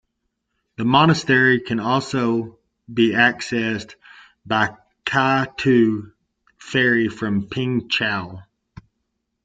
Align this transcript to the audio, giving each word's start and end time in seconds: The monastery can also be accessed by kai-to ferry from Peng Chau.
The 0.77 0.83
monastery 0.83 1.59
can 1.59 1.79
also 1.79 2.57
be 2.91 3.11
accessed 3.11 3.93
by 4.43 4.75
kai-to 5.05 6.11
ferry 6.57 7.07
from 7.07 7.47
Peng 7.47 7.87
Chau. 7.87 8.39